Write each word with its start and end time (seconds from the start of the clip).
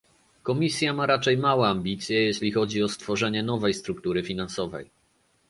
Komisja 0.43 0.93
ma 0.93 1.05
raczej 1.05 1.37
małe 1.37 1.67
ambicje, 1.67 2.25
jeśli 2.25 2.51
chodzi 2.51 2.83
o 2.83 2.89
stworzenie 2.89 3.43
nowej 3.43 3.73
struktury 3.73 4.23
finansowej 4.23 4.89